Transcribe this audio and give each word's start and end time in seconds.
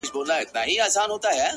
كله 0.01 0.35
؛كله 0.43 0.65
ديدنونه 0.65 0.87
زما 0.95 1.03
بــدن 1.07 1.31
خــوري؛ 1.31 1.47